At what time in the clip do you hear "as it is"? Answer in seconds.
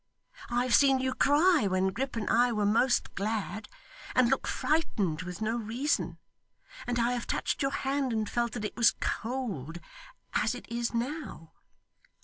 10.33-10.91